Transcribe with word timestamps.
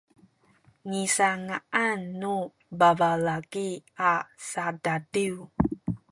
nisanga’an 0.89 1.99
nu 2.21 2.35
babalaki 2.79 3.69
a 4.09 4.11
sadadiw 4.49 5.37